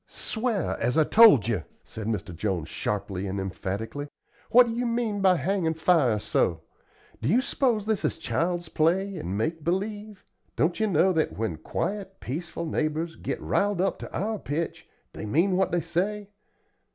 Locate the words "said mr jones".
1.83-2.67